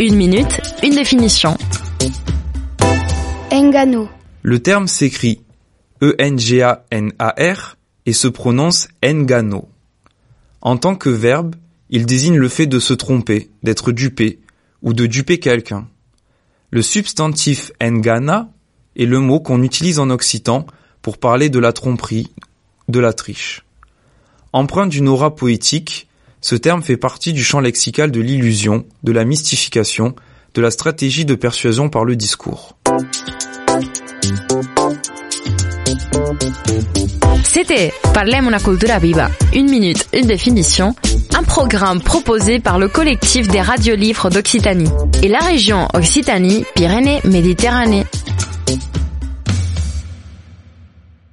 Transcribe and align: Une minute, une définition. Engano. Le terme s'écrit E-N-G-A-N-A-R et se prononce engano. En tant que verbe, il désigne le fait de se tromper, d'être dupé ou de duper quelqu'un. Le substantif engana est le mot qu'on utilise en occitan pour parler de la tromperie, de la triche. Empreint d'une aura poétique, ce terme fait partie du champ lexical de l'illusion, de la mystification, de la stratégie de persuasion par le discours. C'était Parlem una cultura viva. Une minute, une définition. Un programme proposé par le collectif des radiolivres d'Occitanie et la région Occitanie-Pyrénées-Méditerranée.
Une 0.00 0.16
minute, 0.16 0.60
une 0.82 0.94
définition. 0.94 1.56
Engano. 3.52 4.08
Le 4.42 4.58
terme 4.60 4.88
s'écrit 4.88 5.42
E-N-G-A-N-A-R 6.02 7.76
et 8.06 8.12
se 8.12 8.28
prononce 8.28 8.88
engano. 9.04 9.68
En 10.60 10.76
tant 10.76 10.96
que 10.96 11.10
verbe, 11.10 11.54
il 11.90 12.06
désigne 12.06 12.36
le 12.36 12.48
fait 12.48 12.66
de 12.66 12.78
se 12.78 12.94
tromper, 12.94 13.50
d'être 13.62 13.92
dupé 13.92 14.40
ou 14.82 14.94
de 14.94 15.06
duper 15.06 15.38
quelqu'un. 15.38 15.86
Le 16.70 16.82
substantif 16.82 17.70
engana 17.80 18.50
est 18.96 19.06
le 19.06 19.20
mot 19.20 19.40
qu'on 19.40 19.62
utilise 19.62 19.98
en 19.98 20.10
occitan 20.10 20.66
pour 21.02 21.18
parler 21.18 21.50
de 21.50 21.58
la 21.58 21.72
tromperie, 21.72 22.32
de 22.88 22.98
la 22.98 23.12
triche. 23.12 23.64
Empreint 24.52 24.86
d'une 24.86 25.08
aura 25.08 25.34
poétique, 25.34 26.08
ce 26.42 26.56
terme 26.56 26.82
fait 26.82 26.96
partie 26.96 27.32
du 27.32 27.42
champ 27.42 27.60
lexical 27.60 28.10
de 28.10 28.20
l'illusion, 28.20 28.84
de 29.04 29.12
la 29.12 29.24
mystification, 29.24 30.16
de 30.54 30.60
la 30.60 30.72
stratégie 30.72 31.24
de 31.24 31.36
persuasion 31.36 31.88
par 31.88 32.04
le 32.04 32.16
discours. 32.16 32.76
C'était 37.44 37.92
Parlem 38.12 38.48
una 38.48 38.58
cultura 38.58 38.98
viva. 38.98 39.30
Une 39.54 39.70
minute, 39.70 40.08
une 40.12 40.26
définition. 40.26 40.96
Un 41.38 41.44
programme 41.44 42.02
proposé 42.02 42.58
par 42.58 42.78
le 42.78 42.88
collectif 42.88 43.46
des 43.48 43.60
radiolivres 43.60 44.28
d'Occitanie 44.28 44.90
et 45.22 45.28
la 45.28 45.38
région 45.38 45.86
Occitanie-Pyrénées-Méditerranée. 45.94 48.04